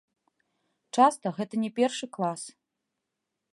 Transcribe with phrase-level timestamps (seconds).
[0.97, 2.41] Часта гэта не першы клас.